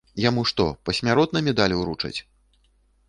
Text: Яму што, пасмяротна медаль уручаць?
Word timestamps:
Яму 0.29 0.45
што, 0.51 0.65
пасмяротна 0.89 1.39
медаль 1.49 1.77
уручаць? 1.81 2.17